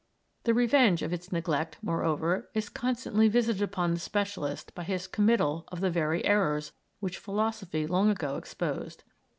The 0.45 0.55
revenge 0.55 1.03
of 1.03 1.13
its 1.13 1.31
neglect, 1.31 1.77
moreover, 1.83 2.49
is 2.55 2.69
constantly 2.69 3.27
visited 3.29 3.61
upon 3.61 3.91
the 3.93 3.99
specialist 3.99 4.73
by 4.73 4.81
his 4.81 5.05
committal 5.05 5.63
of 5.67 5.79
the 5.79 5.91
very 5.91 6.25
errors 6.25 6.71
which 7.01 7.19
philosophy 7.19 7.85
long 7.85 8.09
ago 8.09 8.35
exposed. 8.37 9.03